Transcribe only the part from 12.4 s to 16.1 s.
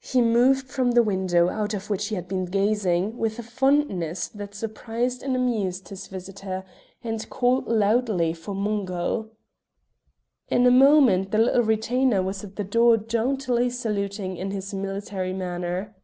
at the door jauntily saluting in his military manner.